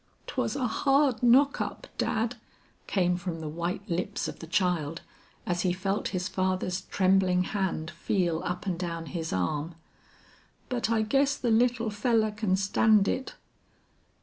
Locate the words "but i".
10.69-11.03